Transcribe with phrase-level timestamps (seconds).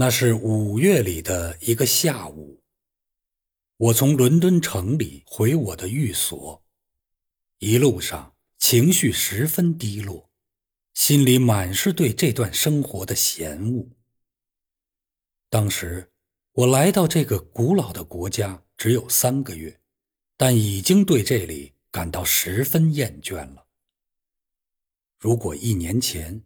[0.00, 2.62] 那是五月里的一个下午，
[3.76, 6.64] 我从伦敦城里回我的寓所，
[7.58, 10.30] 一路上情绪十分低落，
[10.94, 13.90] 心里满是对这段生活的嫌恶。
[15.50, 16.10] 当时
[16.52, 19.82] 我来到这个古老的国家只有三个月，
[20.38, 23.66] 但已经对这里感到十分厌倦了。
[25.18, 26.42] 如果一年前，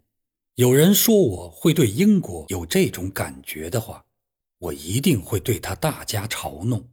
[0.56, 4.06] 有人说我会对英国有这种感觉的话，
[4.58, 6.88] 我一定会对他大加嘲弄。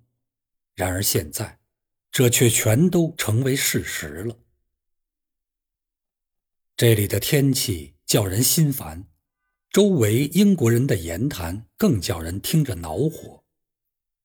[0.73, 1.59] 然而现在，
[2.11, 4.35] 这却全都成为事实了。
[6.75, 9.05] 这里的天气叫人心烦，
[9.69, 13.43] 周围英国人的言谈更叫人听着恼火。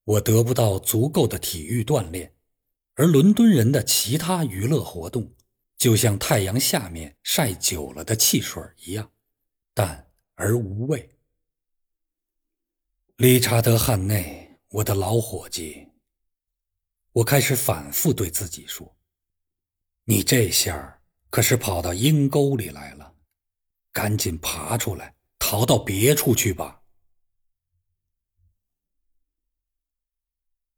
[0.05, 2.34] 我得不到足够的体育锻炼，
[2.95, 5.34] 而伦敦人的其他娱乐活动，
[5.77, 9.10] 就像太阳下面晒久了的汽水一样。
[9.77, 11.19] 淡而无味。
[13.16, 15.87] 理查德·汉内，我的老伙计，
[17.13, 18.96] 我开始反复对自己说
[20.05, 23.16] ：“你这下可是跑到阴沟里来了，
[23.93, 26.80] 赶紧爬出来，逃到别处去吧。”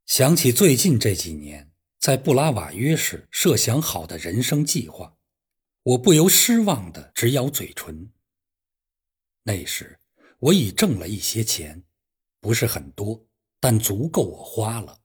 [0.06, 5.16] 想起最近这几年在布拉瓦约市设想好的人生计划，
[5.84, 8.12] 我不由失望的直咬嘴唇。
[9.48, 9.98] 那时
[10.40, 11.82] 我已挣了一些钱，
[12.38, 13.24] 不是很多，
[13.58, 15.00] 但足够我花了。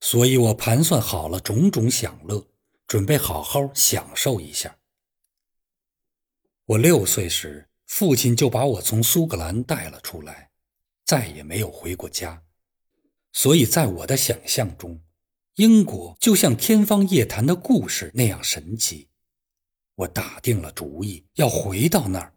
[0.00, 2.46] 所以我盘算好了种种享乐，
[2.86, 4.76] 准备好好享受一下。
[6.66, 10.50] 我六岁时，父亲就把我从苏格兰带了出来，
[11.06, 12.42] 再也没有回过家。
[13.32, 15.00] 所以在我的想象中，
[15.54, 19.08] 英国就像天方夜谭的故事那样神奇。
[19.94, 22.35] 我打定了主意要回到那儿。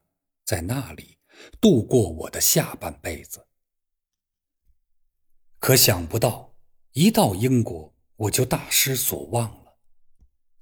[0.49, 1.19] 在那里
[1.61, 3.45] 度过我的下半辈子。
[5.59, 6.55] 可想不到，
[6.93, 9.77] 一到英国我就大失所望了。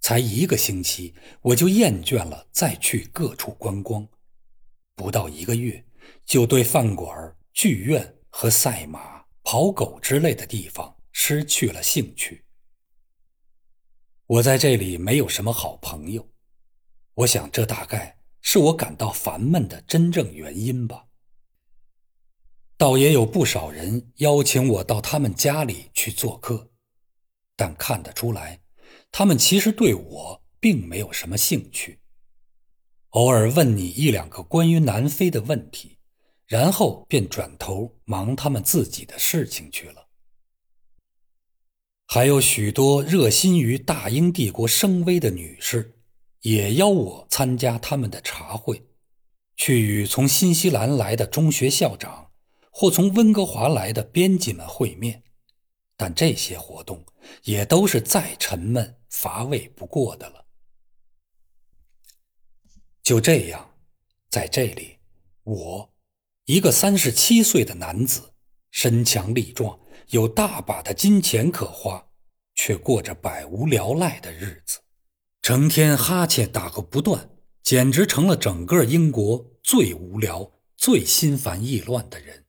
[0.02, 4.06] 才一个星期，我就厌倦了再去各处观光；
[4.94, 5.86] 不到一个月，
[6.26, 12.44] 就对饭馆、剧院和赛马、跑狗之类的地方失去了兴趣。
[14.26, 16.30] 我在这里没有什么好朋友，
[17.14, 18.17] 我想这大概。
[18.50, 21.08] 是我感到烦闷的真正原因吧。
[22.78, 26.72] 倒也有不少人邀请我到他们家里去做客，
[27.58, 28.62] 但看得出来，
[29.12, 32.00] 他们其实对我并没有什么兴趣。
[33.10, 35.98] 偶尔问你一两个关于南非的问题，
[36.46, 40.08] 然后便转头忙他们自己的事情去了。
[42.06, 45.97] 还有许多热心于大英帝国声威的女士。
[46.48, 48.82] 也邀我参加他们的茶会，
[49.58, 52.32] 去与从新西兰来的中学校长
[52.72, 55.24] 或从温哥华来的编辑们会面，
[55.98, 57.06] 但这些活动
[57.44, 60.46] 也都是再沉闷乏味不过的了。
[63.04, 63.76] 就这样，
[64.30, 65.00] 在这里，
[65.44, 65.94] 我，
[66.46, 68.22] 一个三十七岁的男子，
[68.72, 69.78] 身强力壮，
[70.12, 72.08] 有大把的金钱可花，
[72.56, 74.80] 却过着百无聊赖的日子。
[75.42, 77.30] 成天哈欠打个不断，
[77.64, 82.46] 简直成了整个英国最无聊、最心烦意乱的人。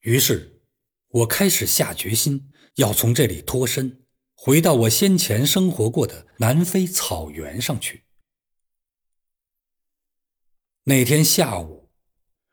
[0.00, 0.62] 于是，
[1.08, 8.04] 我开始下决心要从这里脱身，回到我先前生活过的南非草原上去。
[10.84, 11.90] 那天下午，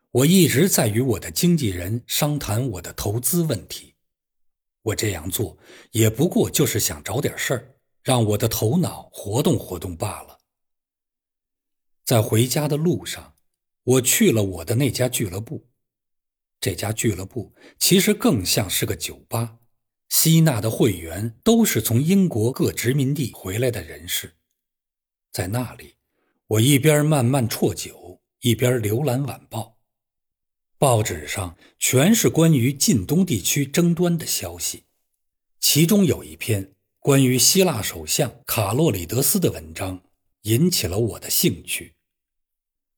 [0.10, 3.94] 我一直在与我的经纪人商谈我的投资问题。
[4.82, 5.58] 我这样做
[5.92, 7.73] 也不过就是想找点事儿。
[8.04, 10.40] 让我的头脑活动活动罢了。
[12.04, 13.36] 在回家的路上，
[13.84, 15.70] 我去了我的那家俱乐部。
[16.60, 19.58] 这家俱乐部其实更像是个酒吧，
[20.10, 24.36] 吸纳的会员都是从英国各殖民地回来的人士。
[25.32, 25.96] 在那里，
[26.48, 29.78] 我一边慢慢啜酒，一边浏览晚报。
[30.78, 34.84] 报纸上全是关于近东地区争端的消息，
[35.60, 36.73] 其中有一篇。
[37.04, 40.02] 关于希腊首相卡洛里德斯的文章
[40.44, 41.96] 引起了我的兴趣。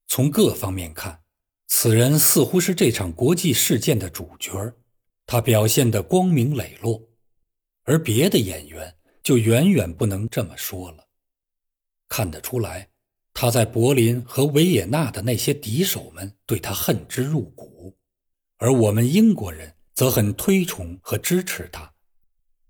[0.06, 1.22] 从各方面看，
[1.66, 4.72] 此人似乎是这场国际事件的主角，
[5.26, 7.02] 他表现得光明磊落，
[7.82, 11.08] 而别的演员就远远不能这么说了。
[12.08, 12.90] 看得出来，
[13.34, 17.98] 他在柏林和维也纳的那些敌手们对他恨之入骨，
[18.58, 21.95] 而我们英国人则很推崇和支持他。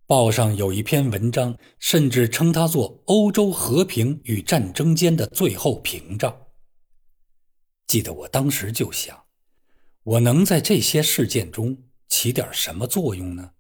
[0.07, 6.45] 报上有一篇文章，甚至称它做欧洲和平与战争间的最后屏障。
[7.87, 9.23] 记得我当时就想，
[10.03, 11.75] 我能在这些事件中
[12.07, 13.53] 起点什么作用呢？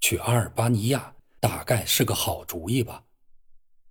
[0.00, 3.02] 去阿尔巴尼亚大概是个好主意吧，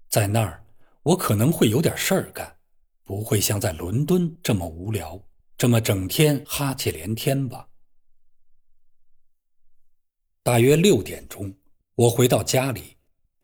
[0.10, 0.64] 在那儿
[1.02, 2.56] 我可能会有点事儿干，
[3.04, 5.20] 不会像在伦敦这么无聊，
[5.58, 7.68] 这么整天哈气连天吧。
[10.52, 11.56] 大约六点钟，
[11.96, 12.98] 我回到家里，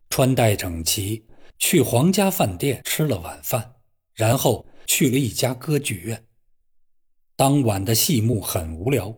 [0.10, 1.26] 穿戴整齐，
[1.58, 3.76] 去皇家饭店吃了晚饭，
[4.14, 6.28] 然后去了一家歌剧院。
[7.38, 9.18] 当晚的戏目很无聊，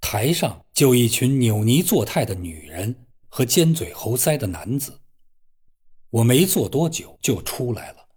[0.00, 4.98] 台上就一群扭捏作态的女人和尖嘴猴腮的男子。
[6.08, 8.08] 我没坐多久就出来了。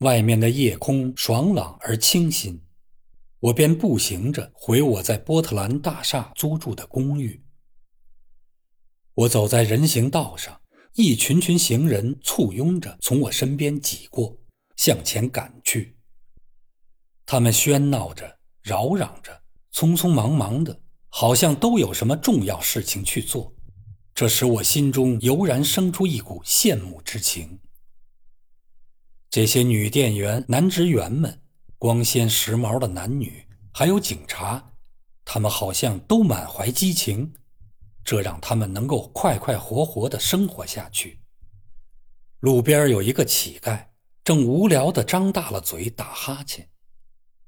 [0.00, 2.60] 外面的夜空爽朗而清新，
[3.46, 7.44] 我便步行着回我在波特兰大厦租住的公寓。
[9.14, 10.60] 我走在人行道上，
[10.94, 14.36] 一群群行人簇拥着从我身边挤过，
[14.76, 15.96] 向前赶去。
[17.24, 23.54] 他们喧闹着，扰嚷着，匆匆忙忙的，好像都有什么重要事情去做。
[24.12, 27.60] 这使我心中油然生出一股羡慕之情。
[29.30, 31.42] 这些女店员、男职员们，
[31.78, 34.72] 光鲜时髦的男女，还有警察，
[35.24, 37.34] 他们好像都满怀激情，
[38.02, 41.20] 这让他们能够快快活活的生活下去。
[42.40, 43.88] 路边有一个乞丐，
[44.24, 46.68] 正无聊的张大了嘴打哈欠。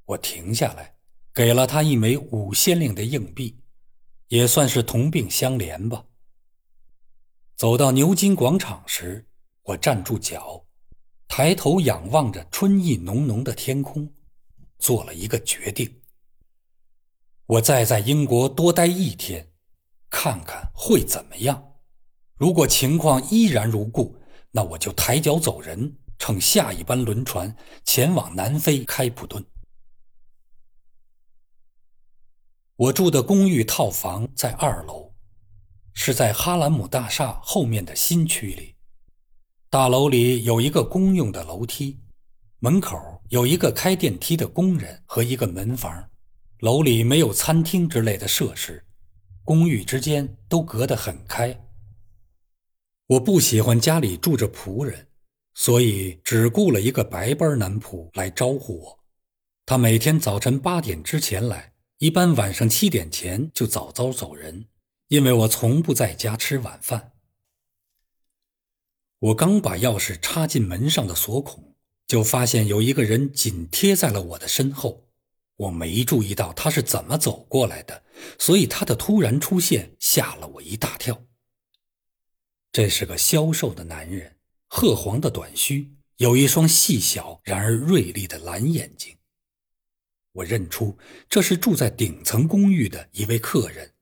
[0.04, 0.96] 我停下来，
[1.32, 3.58] 给了他一枚五先令的硬币，
[4.28, 6.04] 也算是同病相怜吧。
[7.56, 9.26] 走到牛津广场时，
[9.62, 10.66] 我站住脚，
[11.28, 14.10] 抬头仰望着春意浓浓的天空，
[14.78, 16.00] 做了一个决定：
[17.46, 19.52] 我再在英国多待一天，
[20.08, 21.75] 看看会怎么样。
[22.36, 24.16] 如果情况依然如故，
[24.52, 27.54] 那我就抬脚走人，乘下一班轮船
[27.84, 29.44] 前往南非开普敦。
[32.76, 35.12] 我住的公寓套房在二楼，
[35.94, 38.76] 是在哈兰姆大厦后面的新区里。
[39.69, 41.98] 大楼里有一个公用的楼梯，
[42.60, 46.10] 门口有一个开电梯的工人和一个门房。
[46.60, 48.84] 楼里没有餐厅之类的设施，
[49.44, 51.69] 公寓之间都隔得很开。
[53.06, 55.06] 我不喜欢家里住着仆人，
[55.54, 58.98] 所以只雇了一个白班男仆来招呼我。
[59.64, 61.75] 他每天早晨八点之前来。
[61.98, 64.66] 一般晚上七点前就早早走人，
[65.08, 67.12] 因为我从不在家吃晚饭。
[69.19, 71.68] 我刚把钥匙插进门上的锁孔，
[72.08, 75.05] 就发现有一个人紧贴在了我的身后。
[75.56, 78.05] 我没注意到他是怎么走过来的，
[78.38, 81.25] 所以他的突然出现吓了我一大跳。
[82.70, 84.37] 这是个消瘦的男人，
[84.69, 89.16] 褐黄的短须，有一双细小然而锐利的蓝眼睛。
[90.31, 90.96] 我认出
[91.28, 93.94] 这是住在顶层公寓的一位客人，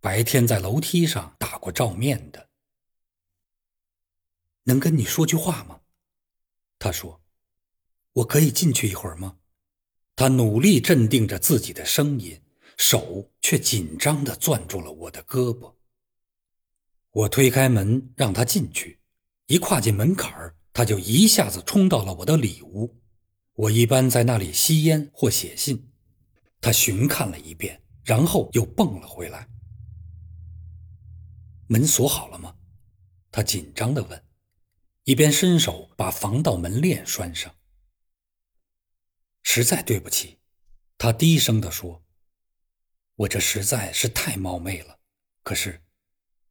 [0.00, 2.48] 白天在楼梯上打过照面的。
[4.62, 5.82] 能跟你说句话吗？
[6.78, 7.20] 他说
[8.14, 9.36] ：“我可以进去一会儿吗？”
[10.16, 12.40] 他努力镇定着自己的声音，
[12.76, 15.74] 手却紧张地攥住了我的胳膊。
[17.10, 19.00] 我推开门让他进去，
[19.46, 23.00] 一跨进门槛儿，他就一下子冲到了我的里屋。
[23.54, 25.92] 我一般在那里吸烟或写信。
[26.60, 29.48] 他巡看了一遍，然后又蹦了回来。
[31.66, 32.54] 门锁好了吗？
[33.30, 34.24] 他紧张地问，
[35.04, 37.52] 一边伸手把防盗门链拴上。
[39.44, 40.40] 实在对不起，
[40.98, 42.04] 他低声地说
[43.14, 44.98] ：“我这实在是太冒昧了。
[45.44, 45.84] 可是，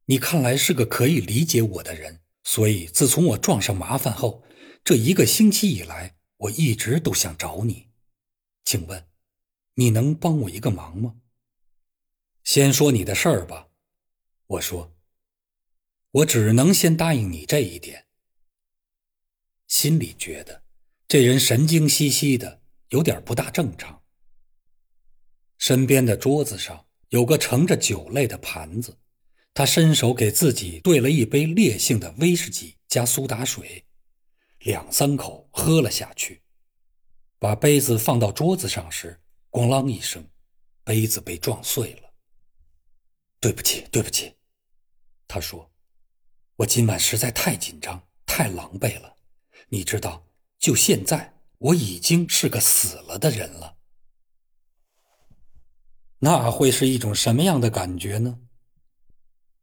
[0.06, 4.42] 你看来是个可以理解我的人，所以自从我撞上麻烦后，
[4.82, 7.88] 这一个星期以来。”我一直都想找你，
[8.64, 9.08] 请问，
[9.74, 11.14] 你能帮我一个忙吗？
[12.42, 13.68] 先说你的事儿吧。
[14.46, 14.94] 我说，
[16.10, 18.08] 我只能先答应你这一点。
[19.68, 20.64] 心里觉得
[21.08, 22.60] 这人神经兮兮的，
[22.94, 24.00] 有点不大正常。
[25.58, 28.96] 身边的桌子上有个盛着酒类的盘子，
[29.52, 33.84] 他伸手给自己兑了一杯烈性的威士忌加苏打水。
[34.60, 36.40] 两三口喝了下去，
[37.40, 39.20] 把杯子放到桌子上时，
[39.50, 40.24] 咣啷一声，
[40.84, 42.14] 杯子被撞碎了。
[43.40, 44.36] 对不起，对不起，
[45.26, 45.68] 他说
[46.56, 49.16] ：“我今晚实在太紧张，太狼狈了。
[49.68, 50.24] 你知道，
[50.60, 51.33] 就现在
[51.64, 53.78] 我已经是个死了的人了。
[56.18, 58.40] 那会是一种什么样的感觉呢？”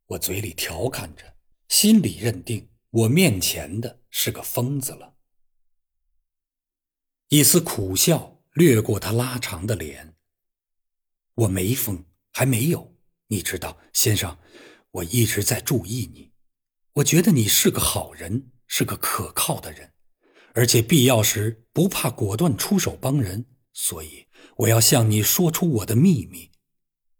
[0.08, 2.70] 我嘴里调侃着，心里认定。
[2.90, 5.16] 我面前的是个疯子了，
[7.30, 10.18] 一丝苦笑掠过他拉长的脸。
[11.36, 12.04] 我没疯，
[12.34, 12.98] 还没有。
[13.28, 14.38] 你知道，先生，
[14.90, 16.34] 我一直在注意你。
[16.96, 19.91] 我觉得你是个好人，是个可靠的人，
[20.54, 23.46] 而且必要时不怕果断出手帮人。
[23.74, 24.28] 所以，
[24.58, 26.52] 我要向你说出我的秘密。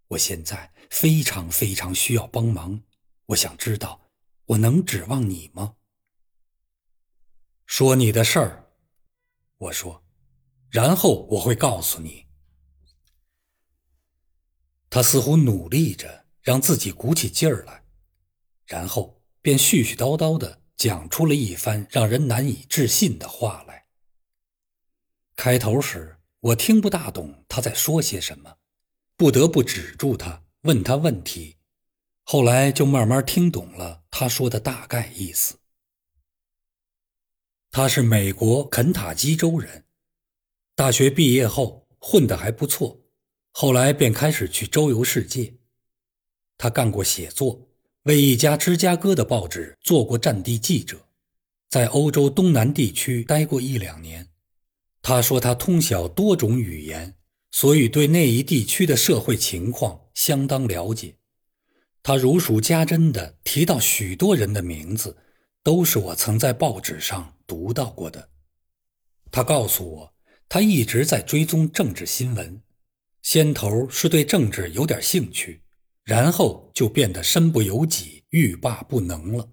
[0.10, 2.84] 我现在非常非常需要帮忙。
[3.28, 4.10] 我想知道，
[4.46, 5.76] 我能指望你吗？
[7.66, 8.72] 说你的事儿，
[9.58, 10.04] 我说，
[10.70, 12.26] 然后我会告诉你。
[14.90, 17.86] 他似乎努力着让自己鼓起劲儿来，
[18.66, 23.86] 然后便絮絮叨叨的讲出了一番让人难以置信的话来。
[25.36, 28.58] 开头时我听不大懂他在说些什么，
[29.16, 31.58] 不得不止住他，问他问题。
[32.24, 35.60] 后来就慢慢听懂了他说的大概意思。
[37.70, 39.86] 他是美国肯塔基州人，
[40.74, 43.04] 大学毕业后混得还不错。
[43.52, 45.58] 后来便开始去周游世界，
[46.58, 47.71] 他干过写作，
[48.04, 50.98] 为一家芝加哥的报纸做过战地记者，
[51.70, 54.28] 在欧洲东南地区待过一两年。
[55.04, 57.16] 他说他通晓多种语言，
[57.52, 61.16] 所以对那一地区的社会情况相当了解。
[62.02, 65.16] 他如数家珍地提到许多人的名字，
[65.62, 68.30] 都是我曾在报纸上读到过的。
[69.30, 70.14] 他告诉我，
[70.50, 72.64] 他一直在追踪政治新闻。
[73.22, 75.61] 先头是对政治有点兴趣，
[76.04, 79.50] 然后就变得身不由己、欲罢不能了。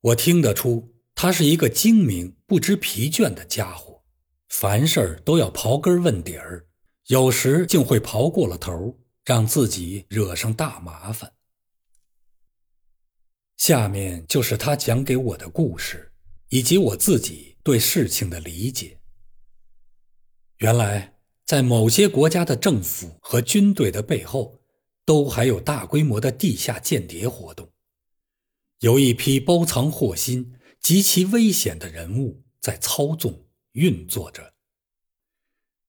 [0.00, 4.02] 我听得出，他是一个精明、不知疲倦的家伙，
[4.48, 6.66] 凡事都要刨根问底儿，
[7.06, 11.32] 有时竟会刨过了头，让自己惹上大麻烦。
[13.56, 16.12] 下面就是他讲给我的故事，
[16.48, 18.98] 以及我自己对事情的理解。
[20.58, 21.12] 原来。
[21.46, 24.63] 在某些国家的政府和军队的背后，
[25.04, 27.70] 都还有大规模的地下间谍活动，
[28.80, 34.54] 有一批包藏祸心、极其危险的人物在操纵运作着。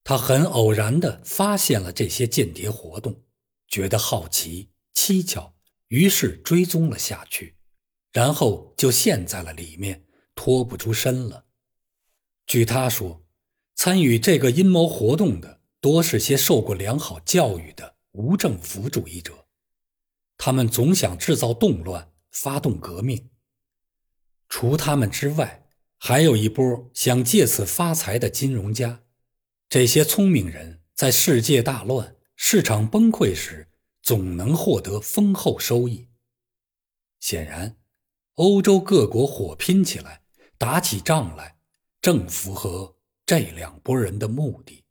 [0.03, 3.23] 他很偶然地发现了这些间谍活动，
[3.67, 5.53] 觉得好奇蹊跷，
[5.87, 7.55] 于是追踪了下去，
[8.11, 10.05] 然后就陷在了里面，
[10.35, 11.45] 脱不出身了。
[12.45, 13.21] 据他说。
[13.77, 19.45] 参与这个阴谋活动的多是些受过良好教育的无政府主义者，
[20.37, 23.29] 他们总想制造动乱、发动革命。
[24.47, 25.67] 除他们之外，
[25.97, 29.03] 还有一波想借此发财的金融家。
[29.67, 33.67] 这些聪明人在世界大乱、市场崩溃时，
[34.01, 36.07] 总能获得丰厚收益。
[37.19, 37.75] 显然，
[38.35, 40.21] 欧洲各国火拼起来，
[40.57, 41.57] 打起仗来，
[41.99, 42.95] 正符合。
[43.25, 44.84] 这两拨人的目的，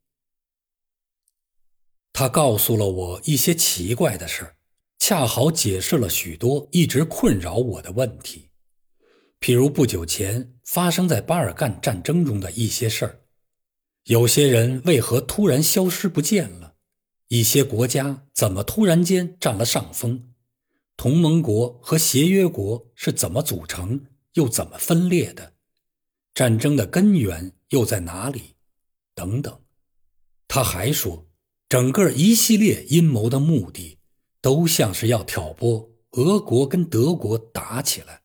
[2.14, 4.54] 他告诉了我一些奇怪的事
[5.00, 8.49] 恰好解释了许多一直困扰我的问题，
[9.40, 13.21] 譬如不久前发生在巴尔干战争中的一些事儿，
[14.04, 16.76] 有些人为何突然消失不见了，
[17.28, 20.33] 一些国家怎么突然间占了上风，
[20.97, 25.54] 同盟国和协约国是怎么组成又怎么分裂的，
[26.33, 27.52] 战争的根源。
[27.71, 28.54] 又在哪里？
[29.16, 29.61] 等等，
[30.47, 31.26] 他还说，
[31.75, 33.99] 整个一系列阴谋的目的，
[34.40, 38.23] 都像是要挑拨俄国跟德国打起来。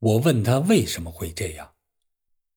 [0.00, 1.74] 我问他为什么会这样，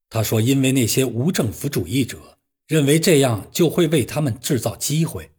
[0.09, 5.29] 他说，因为那些无政府主义者认为这样就会为他们制造机会，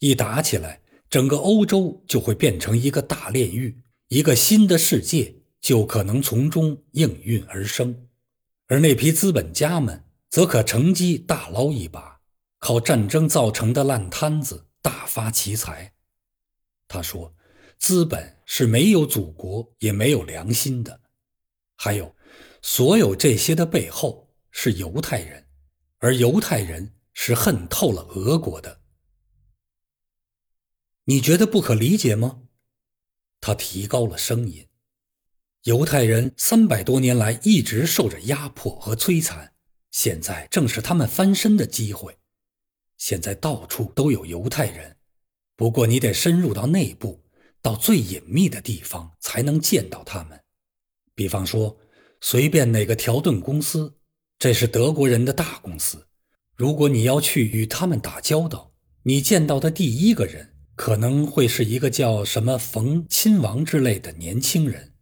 [0.00, 8.06] 一打起来，整个欧洲就会变成一个大炼狱，一个新的世界就可能从中应运而生。
[8.66, 12.09] 而那批资本家们则可乘机大捞一把，
[12.60, 15.94] 靠战争造成的烂摊子大发其财。
[16.86, 17.34] 他说
[17.78, 21.00] ：“资本是没有祖国也没有良心的。
[21.76, 22.14] 还有，
[22.62, 25.48] 所有这些的背后是犹太人，
[25.98, 28.80] 而犹太人是恨透了俄国的。
[31.04, 32.42] 你觉得不可理解吗？”
[33.40, 34.68] 他提高了声音。
[35.64, 39.54] 犹太人三百多年来一直受着压迫和摧残，
[39.90, 42.19] 现在正是他们翻身的机会。
[43.00, 44.94] 现在到处都有犹太人，
[45.56, 47.18] 不过你得深入到内部，
[47.62, 50.38] 到最隐秘的地方才能见到他们。
[51.14, 51.78] 比方说，
[52.20, 53.96] 随便哪个条顿公司，
[54.38, 56.06] 这是德国人的大公司。
[56.54, 64.92] 如果你要去与他们打交道，你见到的第一个人可能会是一个叫什么冯亲王之类的年轻人。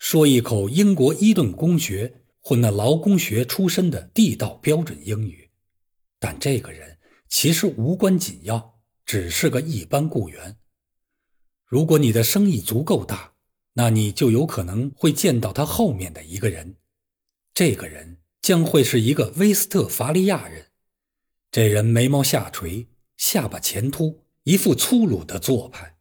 [0.00, 5.48] 说一口英国伊顿公学或那劳工学出身的地道标准英语，
[6.18, 6.95] 但这个人
[7.28, 10.56] 其实无关紧要，只是个一般雇员。
[11.64, 13.32] 如果你的生意足够大，
[13.74, 16.76] 那你就有可能会见到他后面的一个人。
[17.52, 20.66] 这个人将会是一个威斯特伐利亚人。
[21.50, 25.96] 这人眉毛下垂，下巴前凸，一副粗鲁的做派。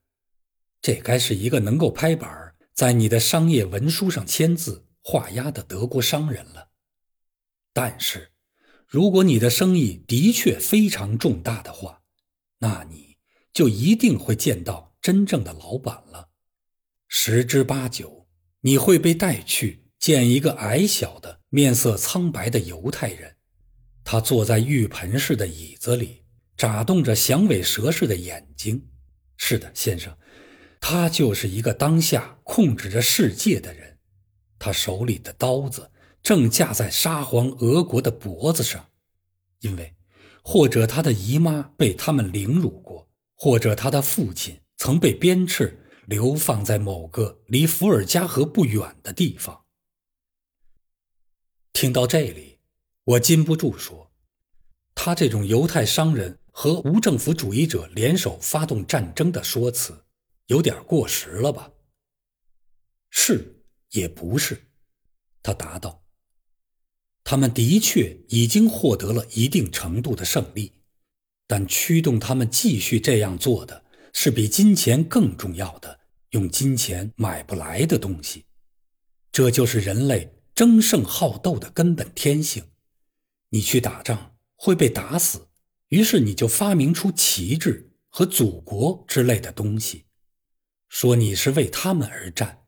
[0.81, 6.69] 这该是一个能够拍板在你的商业文书上签字画押的德国商人了。
[7.73, 8.31] 但是，
[8.95, 12.01] 如果你的生意的确非常重大的话，
[12.59, 13.17] 那你
[13.51, 16.29] 就一定会见到真正的老板了。
[17.09, 18.25] 十之八九，
[18.61, 23.35] 你会被带去见一个矮小的、面色苍白的犹太人，
[24.05, 26.23] 他坐在浴盆式的椅子里，
[26.55, 28.81] 眨动着响尾蛇似的眼睛。
[29.35, 30.17] 是的，先生。
[30.79, 33.97] 他就是一个当下控制着世界的人，
[34.57, 35.91] 他手里的刀子
[36.25, 38.89] 正架在沙皇俄国的脖子上，
[39.59, 39.95] 因为
[40.41, 45.71] 或者他的姨妈被他们凌辱过，或者他的父亲曾被鞭笞
[46.07, 49.65] 流放在某个离伏尔加河不远的地方。
[51.73, 52.57] 听到这里，
[53.03, 54.11] 我禁不住说
[54.95, 60.03] ：“他这种犹太商人和无政府主义者联手发动战争的说辞。”
[60.47, 61.71] 有点过时了吧？
[63.11, 64.71] 是也不是，
[65.43, 66.04] 他答道。
[67.25, 70.71] 他们的确已经获得了一定程度的胜利，
[71.47, 78.45] 但驱动他们继续这样做的是比金钱更重要的、用金钱买不来的东西。
[79.31, 82.63] 这就是人类争胜好斗的根本天性。
[83.49, 85.47] 你去打仗会被打死，
[85.89, 90.05] 于是你就发明出旗帜和祖国之类的东西。
[90.89, 92.65] 说你是为他们而战，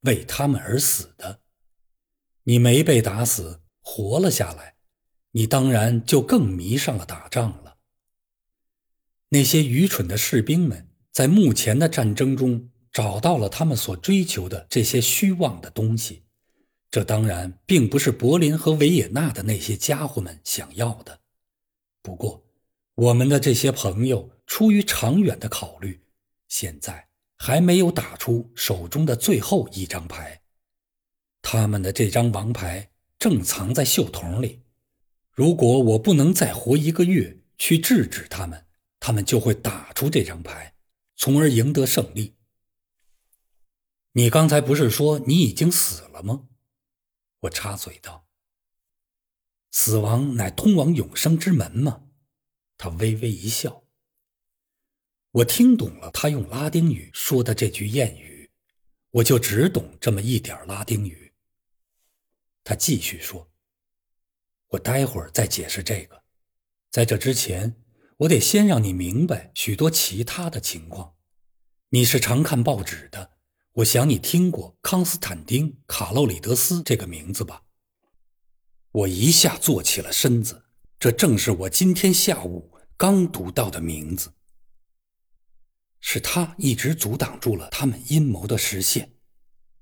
[0.00, 1.42] 为他们而死的，
[2.44, 3.60] 你没被打死，
[3.90, 4.74] 活了下来，
[5.30, 7.78] 你当然就更迷上了打仗了。
[9.30, 16.24] 那些愚蠢的士兵们在目前的战争中找到了他们所追求的这些虚妄的东西，
[16.90, 21.20] 这当然并不是柏林和维也纳的那些家伙们想要的。
[22.02, 22.44] 不过，
[22.94, 26.02] 我们的这些朋友出于长远的考虑，
[26.46, 27.08] 现在。
[27.40, 30.40] 还没有打出手中的最后一张牌，
[31.40, 34.62] 他们的这张王牌正藏在袖筒里。
[35.32, 38.66] 如果我不能再活一个月去制止他们，
[39.00, 40.74] 他们就会打出这张牌，
[41.16, 42.36] 从而赢得胜利。
[44.12, 46.48] 你刚才不是说你已经死了吗？
[47.42, 48.26] 我插嘴道
[49.70, 52.02] ：“死亡乃通往永生之门吗？”
[52.76, 53.84] 他微微一笑。
[55.30, 58.50] 我听懂了他用拉丁语说的这句谚语，
[59.10, 61.27] 我就只懂这么一点拉丁语。
[62.68, 63.50] 他继续说
[64.68, 66.22] ：“我待会儿再解释这个，
[66.90, 67.82] 在这之前，
[68.18, 71.14] 我得先让你明白许多其他的情况。
[71.88, 73.30] 你是常看报纸的，
[73.72, 77.62] 我想你听过康斯坦丁·卡洛里德斯这个名字吧？”
[78.92, 80.66] 我一下坐起了身子，
[80.98, 84.34] 这正是我今天下午刚读到的名字。
[86.00, 89.14] 是他一直阻挡住了他们阴谋的实现，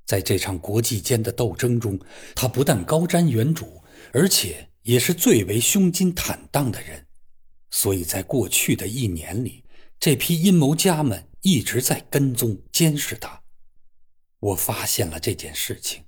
[0.06, 1.98] 在这场国际间的斗争中，
[2.34, 7.06] 他不但高瞻远瞩，而且也是最为胸襟坦荡的人。
[7.70, 9.64] 所以在过去的一年里，
[9.98, 13.42] 这批阴谋家们一直在跟踪监视他。
[14.38, 16.04] 我发现了这件事情，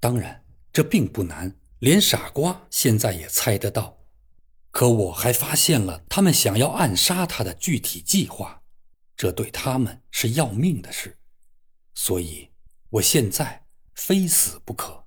[0.00, 3.98] 当然这并不难，连傻瓜现在也猜得到。
[4.70, 8.62] 可我还发现了他们想要暗杀他的具体计划。
[9.14, 11.18] 这对他们是要命的事，
[11.94, 12.48] 所以
[12.92, 15.01] 我现在非死不可。